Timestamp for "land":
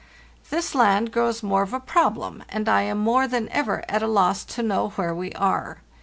0.73-1.11